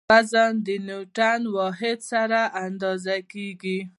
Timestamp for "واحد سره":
1.57-2.39